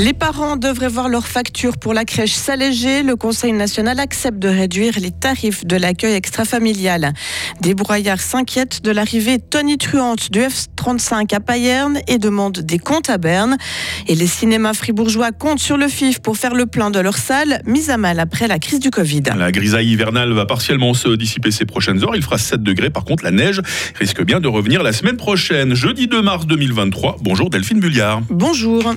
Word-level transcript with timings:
Les 0.00 0.12
parents 0.12 0.56
devraient 0.56 0.88
voir 0.88 1.08
leur 1.08 1.26
facture 1.26 1.76
pour 1.76 1.92
la 1.92 2.04
crèche 2.04 2.32
s'alléger. 2.32 3.02
Le 3.02 3.16
Conseil 3.16 3.52
national 3.52 3.98
accepte 3.98 4.38
de 4.38 4.46
réduire 4.46 4.92
les 5.00 5.10
tarifs 5.10 5.66
de 5.66 5.74
l'accueil 5.74 6.14
extrafamilial. 6.14 7.14
Des 7.62 7.74
brouillards 7.74 8.20
s'inquiètent 8.20 8.84
de 8.84 8.92
l'arrivée 8.92 9.40
tonitruante 9.40 10.30
du 10.30 10.38
F-35 10.38 11.34
à 11.34 11.40
Payerne 11.40 11.98
et 12.06 12.18
demandent 12.18 12.60
des 12.60 12.78
comptes 12.78 13.10
à 13.10 13.18
Berne. 13.18 13.56
Et 14.06 14.14
les 14.14 14.28
cinémas 14.28 14.72
fribourgeois 14.72 15.32
comptent 15.32 15.58
sur 15.58 15.76
le 15.76 15.88
FIF 15.88 16.20
pour 16.20 16.36
faire 16.36 16.54
le 16.54 16.66
plein 16.66 16.92
de 16.92 17.00
leurs 17.00 17.18
salles, 17.18 17.60
mises 17.66 17.90
à 17.90 17.96
mal 17.96 18.20
après 18.20 18.46
la 18.46 18.60
crise 18.60 18.78
du 18.78 18.90
Covid. 18.90 19.24
La 19.36 19.50
grisaille 19.50 19.88
hivernale 19.88 20.32
va 20.32 20.46
partiellement 20.46 20.94
se 20.94 21.08
dissiper 21.16 21.50
ces 21.50 21.64
prochaines 21.64 22.04
heures. 22.04 22.14
Il 22.14 22.22
fera 22.22 22.38
7 22.38 22.62
degrés. 22.62 22.90
Par 22.90 23.04
contre, 23.04 23.24
la 23.24 23.32
neige 23.32 23.62
risque 23.98 24.22
bien 24.22 24.38
de 24.38 24.46
revenir 24.46 24.84
la 24.84 24.92
semaine 24.92 25.16
prochaine, 25.16 25.74
jeudi 25.74 26.06
2 26.06 26.22
mars 26.22 26.46
2023. 26.46 27.16
Bonjour 27.20 27.50
Delphine 27.50 27.80
Bulliard. 27.80 28.22
Bonjour. 28.30 28.94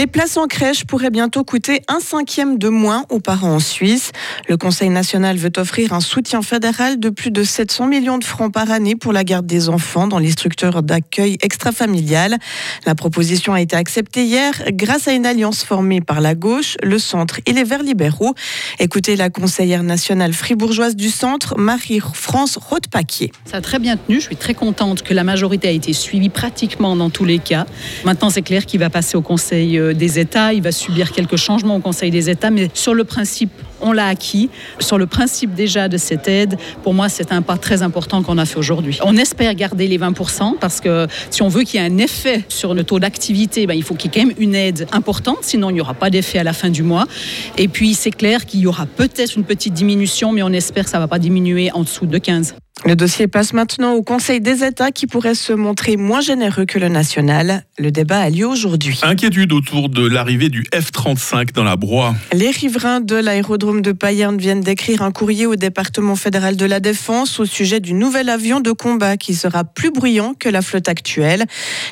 Les 0.00 0.06
places 0.06 0.38
en 0.38 0.46
crèche 0.46 0.86
pourraient 0.86 1.10
bientôt 1.10 1.44
coûter 1.44 1.82
un 1.86 2.00
cinquième 2.00 2.56
de 2.56 2.70
moins 2.70 3.04
aux 3.10 3.20
parents 3.20 3.56
en 3.56 3.58
Suisse. 3.58 4.12
Le 4.48 4.56
Conseil 4.56 4.88
national 4.88 5.36
veut 5.36 5.52
offrir 5.58 5.92
un 5.92 6.00
soutien 6.00 6.40
fédéral 6.40 6.98
de 6.98 7.10
plus 7.10 7.30
de 7.30 7.44
700 7.44 7.86
millions 7.86 8.16
de 8.16 8.24
francs 8.24 8.50
par 8.50 8.70
année 8.70 8.96
pour 8.96 9.12
la 9.12 9.24
garde 9.24 9.44
des 9.44 9.68
enfants 9.68 10.06
dans 10.06 10.18
les 10.18 10.30
structures 10.30 10.82
d'accueil 10.82 11.36
extrafamilial. 11.42 12.38
La 12.86 12.94
proposition 12.94 13.52
a 13.52 13.60
été 13.60 13.76
acceptée 13.76 14.24
hier 14.24 14.62
grâce 14.70 15.06
à 15.06 15.12
une 15.12 15.26
alliance 15.26 15.64
formée 15.64 16.00
par 16.00 16.22
la 16.22 16.34
gauche, 16.34 16.78
le 16.82 16.98
centre 16.98 17.40
et 17.44 17.52
les 17.52 17.64
Verts 17.64 17.82
libéraux. 17.82 18.32
Écoutez 18.78 19.16
la 19.16 19.28
conseillère 19.28 19.82
nationale 19.82 20.32
fribourgeoise 20.32 20.96
du 20.96 21.10
centre, 21.10 21.58
Marie-France 21.58 22.56
Rothpaquier. 22.56 23.32
Ça 23.44 23.58
a 23.58 23.60
très 23.60 23.78
bien 23.78 23.98
tenu. 23.98 24.18
Je 24.18 24.24
suis 24.24 24.36
très 24.36 24.54
contente 24.54 25.02
que 25.02 25.12
la 25.12 25.24
majorité 25.24 25.68
a 25.68 25.72
été 25.72 25.92
suivie 25.92 26.30
pratiquement 26.30 26.96
dans 26.96 27.10
tous 27.10 27.26
les 27.26 27.38
cas. 27.38 27.66
Maintenant, 28.06 28.30
c'est 28.30 28.40
clair 28.40 28.64
qu'il 28.64 28.80
va 28.80 28.88
passer 28.88 29.18
au 29.18 29.22
Conseil 29.22 29.76
euh, 29.76 29.89
des 29.94 30.18
États. 30.18 30.52
Il 30.52 30.62
va 30.62 30.72
subir 30.72 31.12
quelques 31.12 31.36
changements 31.36 31.76
au 31.76 31.80
Conseil 31.80 32.10
des 32.10 32.30
États, 32.30 32.50
mais 32.50 32.70
sur 32.74 32.94
le 32.94 33.04
principe, 33.04 33.50
on 33.80 33.92
l'a 33.92 34.06
acquis. 34.06 34.50
Sur 34.78 34.98
le 34.98 35.06
principe 35.06 35.54
déjà 35.54 35.88
de 35.88 35.96
cette 35.96 36.28
aide, 36.28 36.56
pour 36.82 36.94
moi, 36.94 37.08
c'est 37.08 37.32
un 37.32 37.42
pas 37.42 37.56
très 37.56 37.82
important 37.82 38.22
qu'on 38.22 38.38
a 38.38 38.44
fait 38.44 38.58
aujourd'hui. 38.58 38.98
On 39.02 39.16
espère 39.16 39.54
garder 39.54 39.86
les 39.86 39.98
20% 39.98 40.58
parce 40.60 40.80
que 40.80 41.06
si 41.30 41.42
on 41.42 41.48
veut 41.48 41.62
qu'il 41.62 41.80
y 41.80 41.82
ait 41.82 41.86
un 41.86 41.98
effet 41.98 42.44
sur 42.48 42.74
le 42.74 42.84
taux 42.84 42.98
d'activité, 42.98 43.66
ben, 43.66 43.74
il 43.74 43.82
faut 43.82 43.94
qu'il 43.94 44.10
y 44.10 44.18
ait 44.18 44.20
quand 44.20 44.28
même 44.28 44.36
une 44.38 44.54
aide 44.54 44.86
importante, 44.92 45.38
sinon 45.42 45.70
il 45.70 45.74
n'y 45.74 45.80
aura 45.80 45.94
pas 45.94 46.10
d'effet 46.10 46.38
à 46.38 46.44
la 46.44 46.52
fin 46.52 46.70
du 46.70 46.82
mois. 46.82 47.06
Et 47.56 47.68
puis, 47.68 47.94
c'est 47.94 48.10
clair 48.10 48.46
qu'il 48.46 48.60
y 48.60 48.66
aura 48.66 48.86
peut-être 48.86 49.36
une 49.36 49.44
petite 49.44 49.74
diminution, 49.74 50.32
mais 50.32 50.42
on 50.42 50.52
espère 50.52 50.84
que 50.84 50.90
ça 50.90 50.98
ne 50.98 51.02
va 51.02 51.08
pas 51.08 51.18
diminuer 51.18 51.70
en 51.72 51.82
dessous 51.82 52.06
de 52.06 52.18
15. 52.18 52.54
Le 52.86 52.96
dossier 52.96 53.28
passe 53.28 53.52
maintenant 53.52 53.92
au 53.92 54.02
Conseil 54.02 54.40
des 54.40 54.64
États 54.64 54.90
qui 54.90 55.06
pourrait 55.06 55.34
se 55.34 55.52
montrer 55.52 55.98
moins 55.98 56.22
généreux 56.22 56.64
que 56.64 56.78
le 56.78 56.88
national. 56.88 57.64
Le 57.78 57.90
débat 57.90 58.20
a 58.20 58.30
lieu 58.30 58.46
aujourd'hui. 58.46 58.98
Inquiétude 59.02 59.52
autour 59.52 59.90
de 59.90 60.06
l'arrivée 60.06 60.48
du 60.48 60.64
F-35 60.72 61.52
dans 61.52 61.62
la 61.62 61.76
broie. 61.76 62.14
Les 62.32 62.50
riverains 62.50 63.00
de 63.00 63.16
l'aérodrome 63.16 63.82
de 63.82 63.92
Payerne 63.92 64.38
viennent 64.38 64.62
d'écrire 64.62 65.02
un 65.02 65.12
courrier 65.12 65.44
au 65.44 65.56
département 65.56 66.16
fédéral 66.16 66.56
de 66.56 66.64
la 66.64 66.80
Défense 66.80 67.38
au 67.38 67.44
sujet 67.44 67.80
du 67.80 67.92
nouvel 67.92 68.30
avion 68.30 68.60
de 68.60 68.72
combat 68.72 69.18
qui 69.18 69.34
sera 69.34 69.64
plus 69.64 69.90
bruyant 69.90 70.32
que 70.32 70.48
la 70.48 70.62
flotte 70.62 70.88
actuelle. 70.88 71.44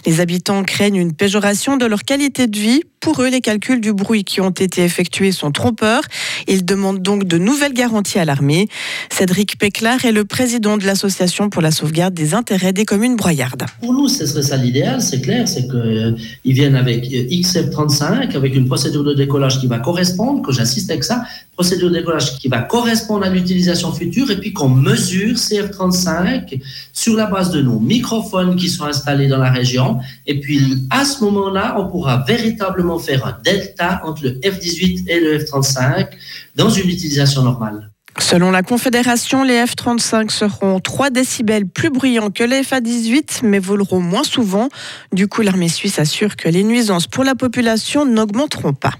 Les 0.07 0.21
habitants 0.21 0.63
craignent 0.63 0.97
une 0.97 1.13
péjoration 1.13 1.77
de 1.77 1.85
leur 1.85 2.05
qualité 2.05 2.47
de 2.47 2.59
vie 2.59 2.83
pour 3.01 3.23
eux, 3.23 3.29
les 3.29 3.41
calculs 3.41 3.81
du 3.81 3.93
bruit 3.93 4.25
qui 4.25 4.41
ont 4.41 4.51
été 4.51 4.83
effectués 4.83 5.33
sont 5.33 5.53
trompeurs. 5.53 6.03
Ils 6.47 6.65
demandent 6.65 7.01
donc 7.01 7.25
de 7.25 7.39
nouvelles 7.39 7.73
garanties 7.73 8.19
à 8.19 8.25
l'armée. 8.25 8.69
Cédric 9.11 9.59
Péclar 9.59 10.05
est 10.05 10.13
le 10.13 10.25
président 10.25 10.78
de 10.79 10.87
l'Association 10.87 11.51
pour 11.51 11.63
la 11.63 11.71
sauvegarde 11.71 12.15
des 12.15 12.35
intérêts 12.35 12.73
des 12.73 12.85
communes 12.85 13.17
broyardes. 13.17 13.67
Pour 13.81 13.93
nous, 13.93 14.09
ce 14.09 14.27
serait 14.27 14.43
ça 14.43 14.57
l'idéal, 14.57 15.03
c'est 15.03 15.21
clair, 15.21 15.47
c'est 15.47 15.69
qu'ils 15.69 16.55
viennent 16.55 16.77
avec 16.77 17.05
XF35, 17.05 18.37
avec 18.37 18.55
une 18.55 18.67
procédure 18.67 19.05
de 19.05 19.15
décollage 19.15 19.61
qui 19.61 19.67
va 19.67 19.79
correspondre, 19.79 20.43
que 20.43 20.53
j'assiste 20.53 20.91
avec 20.91 21.05
ça, 21.05 21.25
procédure 21.53 21.91
de 21.91 21.95
décollage 21.95 22.39
qui 22.39 22.49
va 22.49 22.61
correspondre 22.63 23.25
à 23.25 23.31
l'utilisation 23.31 23.93
future, 23.93 24.31
et 24.31 24.39
puis 24.39 24.53
qu'on 24.53 24.69
mesure 24.69 25.35
CF35 25.35 26.61
sur 26.93 27.17
la 27.17 27.27
base 27.27 27.51
de 27.51 27.61
nos 27.61 27.81
microphones 27.81 28.57
qui 28.57 28.69
sont 28.69 28.85
installés 28.85 29.29
dans 29.29 29.39
la 29.39 29.51
région. 29.51 29.99
Et 30.27 30.41
puis, 30.41 30.87
à 30.91 31.05
ce 31.05 31.23
moment-là, 31.25 31.77
on 31.79 31.89
pourra 31.89 32.25
véritablement 32.27 32.99
faire 32.99 33.27
un 33.27 33.37
delta 33.45 34.01
entre 34.05 34.25
le 34.25 34.31
F-18 34.41 35.09
et 35.09 35.21
le 35.21 35.39
F-35 35.39 36.09
dans 36.57 36.71
une 36.71 36.89
utilisation 36.89 37.43
normale. 37.43 37.91
Selon 38.21 38.51
la 38.51 38.63
Confédération, 38.63 39.45
les 39.45 39.65
F-35 39.65 40.31
seront 40.31 40.81
3 40.81 41.11
décibels 41.11 41.67
plus 41.67 41.91
bruyants 41.91 42.31
que 42.31 42.45
les 42.45 42.63
FA-18, 42.63 43.41
mais 43.45 43.59
voleront 43.59 44.01
moins 44.01 44.25
souvent. 44.25 44.69
Du 45.13 45.29
coup, 45.29 45.43
l'armée 45.43 45.69
suisse 45.69 45.99
assure 45.99 46.37
que 46.37 46.49
les 46.49 46.65
nuisances 46.65 47.07
pour 47.07 47.25
la 47.25 47.35
population 47.35 48.05
n'augmenteront 48.05 48.75
pas. 48.75 48.93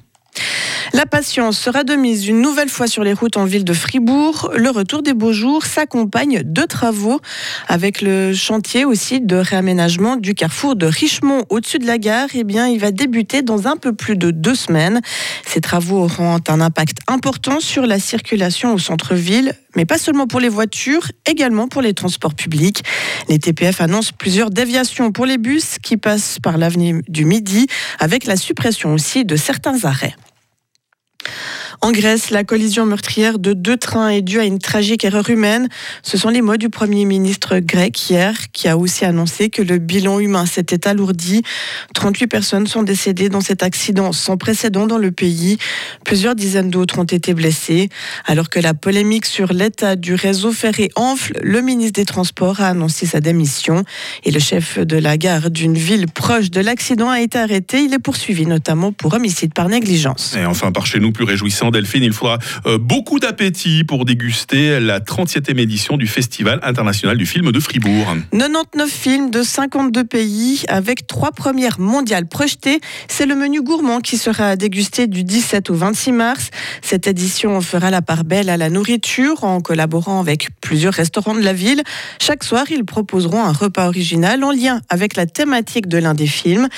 La 0.95 1.05
patience 1.05 1.59
sera 1.59 1.85
de 1.85 1.95
mise 1.95 2.27
une 2.29 2.41
nouvelle 2.41 2.71
fois 2.71 2.87
sur 2.87 3.05
les 3.05 3.13
routes 3.13 3.37
en 3.37 3.45
ville 3.45 3.65
de 3.65 3.75
Fribourg. 3.75 4.51
Le 4.57 4.71
retour 4.71 5.03
des 5.03 5.13
beaux 5.13 5.35
jours 5.35 5.67
s'accompagne 5.67 6.43
de 6.43 6.63
travaux 6.63 7.21
avec 7.69 8.01
le 8.01 8.33
chantier 8.33 8.87
aussi 8.87 9.21
de 9.21 9.37
réaménagement 9.37 10.17
du 10.17 10.35
carrefour 10.35 10.77
de 10.77 10.87
Richemont 10.87 11.45
au-dessus 11.51 11.79
de 11.79 11.87
la 11.87 11.99
gare. 11.99 12.29
Eh 12.33 12.43
bien, 12.43 12.69
il 12.69 12.81
va 12.81 12.91
débuter 12.91 13.43
dans 13.43 13.69
un 13.69 13.77
peu 13.77 13.93
plus 13.93 14.17
de 14.17 14.31
deux 14.31 14.55
semaines. 14.55 15.03
Ces 15.45 15.61
travaux 15.61 16.05
auront 16.05 16.39
un 16.49 16.61
impact 16.61 16.99
important 17.07 17.61
sur 17.61 17.85
la 17.85 17.99
circulation 17.99 18.73
au 18.73 18.79
centre-ville, 18.79 19.53
mais 19.77 19.85
pas 19.85 19.99
seulement 19.99 20.27
pour 20.27 20.41
les 20.41 20.49
voitures, 20.49 21.07
également 21.27 21.69
pour 21.69 21.83
les 21.83 21.93
transports 21.93 22.35
publics. 22.35 22.83
Les 23.29 23.39
TPF 23.39 23.83
annoncent 23.83 24.13
plusieurs 24.17 24.49
déviations 24.49 25.13
pour 25.13 25.27
les 25.27 25.37
bus 25.37 25.77
qui 25.83 25.99
passent 25.99 26.39
par 26.43 26.57
l'avenue 26.57 27.03
du 27.09 27.27
Midi, 27.27 27.67
avec 27.99 28.25
la 28.25 28.37
suppression 28.37 28.95
aussi 28.95 29.27
de 29.27 29.37
certains 29.37 29.85
arrêts. 29.85 30.15
En 31.81 31.93
Grèce, 31.93 32.31
la 32.31 32.43
collision 32.43 32.87
meurtrière 32.87 33.39
de 33.39 33.53
deux 33.53 33.77
trains 33.77 34.09
est 34.09 34.21
due 34.21 34.41
à 34.41 34.45
une 34.45 34.59
tragique 34.59 35.05
erreur 35.05 35.31
humaine. 35.31 35.69
Ce 36.03 36.19
sont 36.19 36.29
les 36.29 36.43
mots 36.43 36.57
du 36.57 36.71
Premier 36.71 37.05
ministre 37.05 37.61
grec 37.61 38.11
hier, 38.11 38.51
qui 38.53 38.67
a 38.67 38.77
aussi 38.77 39.05
annoncé 39.05 39.49
que 39.49 39.63
le 39.63 39.79
bilan 39.79 40.19
humain 40.19 40.45
s'était 40.45 40.89
alourdi. 40.89 41.43
38 41.95 42.27
personnes 42.27 42.67
sont 42.67 42.83
décédées 42.83 43.29
dans 43.29 43.41
cet 43.41 43.63
accident 43.63 44.11
sans 44.11 44.37
précédent 44.37 44.89
dans 44.89 44.99
le 44.99 45.13
pays. 45.13 45.59
Plusieurs 46.05 46.35
dizaines 46.35 46.69
d'autres 46.69 46.99
ont 46.99 47.05
été 47.05 47.33
blessées. 47.33 47.91
Alors 48.27 48.51
que 48.51 48.59
la 48.59 48.75
polémique 48.75 49.27
sur 49.27 49.53
l'état 49.53 49.95
du 49.95 50.15
réseau 50.15 50.51
ferré 50.51 50.91
enfle, 50.97 51.39
le 51.43 51.61
ministre 51.61 52.01
des 52.01 52.07
Transports 52.07 52.61
a 52.61 52.71
annoncé 52.71 53.07
sa 53.07 53.21
démission. 53.21 53.85
Et 54.25 54.33
le 54.33 54.41
chef 54.41 54.81
de 54.81 54.97
la 54.97 55.17
gare 55.17 55.49
d'une 55.51 55.79
ville 55.79 56.07
proche 56.07 56.51
de 56.51 56.61
l'accident 56.61 57.09
a 57.09 57.21
été 57.21 57.39
arrêté. 57.39 57.85
Il 57.85 57.95
est 57.95 58.01
poursuivi 58.01 58.47
notamment 58.47 58.91
pour 58.91 59.15
homicide 59.15 59.55
par 59.55 59.69
négligence. 59.69 60.35
Et 60.37 60.45
enfin, 60.45 60.73
par 60.73 60.85
chez 60.85 60.99
nous, 60.99 61.13
plus 61.13 61.25
réjouissant 61.25 61.68
Delphine, 61.71 62.03
il 62.03 62.13
faudra 62.13 62.39
euh, 62.67 62.79
beaucoup 62.79 63.19
d'appétit 63.19 63.85
pour 63.85 64.05
déguster 64.05 64.81
la 64.81 65.01
37e 65.01 65.59
édition 65.59 65.97
du 65.97 66.07
Festival 66.07 66.61
international 66.63 67.17
du 67.17 67.27
film 67.27 67.53
de 67.53 67.61
Fribourg. 67.61 68.17
99 68.33 68.91
films 68.91 69.31
de 69.31 69.43
52 69.43 70.05
pays 70.05 70.65
avec 70.69 71.07
trois 71.07 71.33
premières 71.33 71.81
mondiales 71.81 72.27
projetées. 72.27 72.81
C'est 73.09 73.27
le 73.27 73.35
menu 73.35 73.63
gourmand 73.63 74.01
qui 74.01 74.17
sera 74.17 74.57
dégusté 74.57 75.07
du 75.07 75.25
17 75.25 75.71
au 75.71 75.75
26 75.75 76.13
mars. 76.13 76.51
Cette 76.83 77.07
édition 77.07 77.61
fera 77.61 77.91
la 77.91 78.03
part 78.03 78.25
belle 78.25 78.51
à 78.51 78.57
la 78.57 78.71
nourriture 78.71 79.45
en 79.45 79.61
collaborant 79.61 80.21
avec 80.21 80.49
plusieurs 80.61 80.95
restaurants 80.95 81.35
de 81.35 81.41
la 81.41 81.53
ville. 81.53 81.83
Chaque 82.21 82.45
soir, 82.45 82.65
ils 82.71 82.85
proposeront 82.85 83.43
un 83.43 83.53
repas 83.53 83.87
original 83.87 84.45
en 84.45 84.51
lien 84.51 84.81
avec 84.89 85.17
la 85.17 85.27
thématique 85.27 85.89
de 85.89 85.99
l'un 85.99 86.15
des 86.15 86.27
films. 86.27 86.69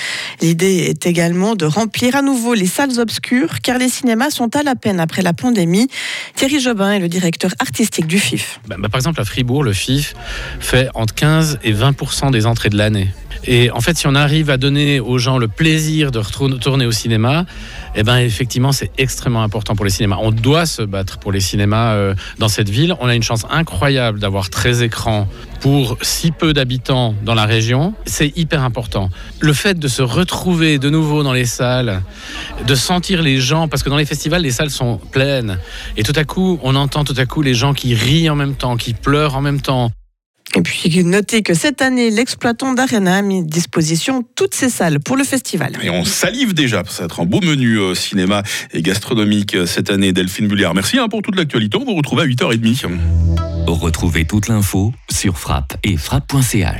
L'idée 0.41 0.87
est 0.89 1.05
également 1.05 1.55
de 1.55 1.65
remplir 1.65 2.15
à 2.15 2.21
nouveau 2.21 2.53
les 2.53 2.65
salles 2.65 2.99
obscures 2.99 3.61
car 3.61 3.77
les 3.77 3.89
cinémas 3.89 4.29
sont 4.29 4.55
à 4.55 4.63
la 4.63 4.75
peine 4.81 4.99
après 4.99 5.21
la 5.21 5.33
pandémie. 5.33 5.87
Thierry 6.35 6.59
Jobin 6.59 6.91
est 6.91 6.99
le 6.99 7.07
directeur 7.07 7.51
artistique 7.59 8.07
du 8.07 8.19
FIF. 8.19 8.59
Bah, 8.67 8.75
bah, 8.77 8.89
par 8.89 8.99
exemple, 8.99 9.21
à 9.21 9.25
Fribourg, 9.25 9.63
le 9.63 9.73
FIF 9.73 10.15
fait 10.59 10.89
entre 10.93 11.13
15 11.13 11.59
et 11.63 11.71
20 11.71 12.31
des 12.31 12.45
entrées 12.45 12.69
de 12.69 12.77
l'année. 12.77 13.07
Et 13.45 13.71
en 13.71 13.81
fait, 13.81 13.97
si 13.97 14.07
on 14.07 14.15
arrive 14.15 14.49
à 14.49 14.57
donner 14.57 14.99
aux 14.99 15.17
gens 15.17 15.37
le 15.37 15.47
plaisir 15.47 16.11
de 16.11 16.19
retourner 16.19 16.85
au 16.85 16.91
cinéma, 16.91 17.45
eh 17.95 18.03
ben 18.03 18.17
effectivement, 18.17 18.71
c'est 18.71 18.91
extrêmement 18.97 19.43
important 19.43 19.75
pour 19.75 19.85
les 19.85 19.91
cinémas. 19.91 20.17
On 20.21 20.31
doit 20.31 20.65
se 20.65 20.81
battre 20.81 21.19
pour 21.19 21.31
les 21.31 21.39
cinémas 21.39 21.93
euh, 21.93 22.15
dans 22.39 22.47
cette 22.47 22.69
ville. 22.69 22.95
On 22.99 23.07
a 23.07 23.15
une 23.15 23.23
chance 23.23 23.45
incroyable 23.49 24.19
d'avoir 24.19 24.49
13 24.49 24.83
écrans 24.83 25.27
pour 25.59 25.97
si 26.01 26.31
peu 26.31 26.53
d'habitants 26.53 27.15
dans 27.23 27.35
la 27.35 27.45
région. 27.45 27.93
C'est 28.05 28.35
hyper 28.37 28.63
important. 28.63 29.09
Le 29.39 29.53
fait 29.53 29.77
de 29.77 29.87
se 29.87 30.01
retrouver 30.01 30.79
de 30.79 30.89
nouveau 30.89 31.23
dans 31.23 31.33
les 31.33 31.45
salles, 31.45 32.01
de 32.65 32.75
sentir 32.75 33.21
les 33.21 33.39
gens, 33.39 33.67
parce 33.67 33.83
que 33.83 33.89
dans 33.89 33.97
les 33.97 34.05
festivals, 34.05 34.41
les 34.41 34.51
salles 34.51 34.71
sont 34.71 34.97
pleines. 35.11 35.57
Et 35.97 36.03
tout 36.03 36.13
à 36.15 36.23
coup, 36.23 36.59
on 36.63 36.75
entend 36.75 37.03
tout 37.03 37.15
à 37.17 37.25
coup 37.25 37.41
les 37.41 37.53
gens 37.53 37.73
qui 37.73 37.93
rient 37.93 38.29
en 38.29 38.35
même 38.35 38.55
temps, 38.55 38.77
qui 38.77 38.93
pleurent 38.93 39.35
en 39.35 39.41
même 39.41 39.61
temps. 39.61 39.91
Et 40.61 40.63
puis 40.63 41.03
notez 41.03 41.41
que 41.41 41.55
cette 41.55 41.81
année, 41.81 42.11
l'exploitant 42.11 42.73
d'Arena 42.73 43.15
a 43.15 43.21
mis 43.23 43.39
à 43.39 43.41
disposition 43.41 44.23
toutes 44.35 44.53
ses 44.53 44.69
salles 44.69 44.99
pour 44.99 45.17
le 45.17 45.23
festival. 45.23 45.75
Et 45.81 45.89
on 45.89 46.05
salive 46.05 46.53
déjà, 46.53 46.83
ça 46.87 46.99
va 46.99 47.05
être 47.05 47.19
un 47.19 47.25
beau 47.25 47.41
menu 47.41 47.79
euh, 47.79 47.95
cinéma 47.95 48.43
et 48.71 48.83
gastronomique 48.83 49.55
euh, 49.55 49.65
cette 49.65 49.89
année, 49.89 50.13
Delphine 50.13 50.47
Bulliard. 50.47 50.75
Merci 50.75 50.99
hein, 50.99 51.07
pour 51.09 51.23
toute 51.23 51.35
l'actualité, 51.35 51.79
on 51.79 51.83
vous 51.83 51.95
retrouve 51.95 52.19
à 52.19 52.27
8h30. 52.27 52.91
Retrouvez 53.65 54.25
toute 54.25 54.49
l'info 54.49 54.93
sur 55.09 55.39
frappe 55.39 55.73
et 55.83 55.97
frappe.ch. 55.97 56.69